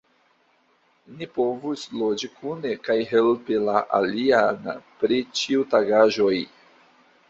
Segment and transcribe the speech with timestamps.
[1.19, 4.69] Ni povus loĝi kune kaj helpi la alian
[5.01, 6.37] pri ĉiutagaĵoj.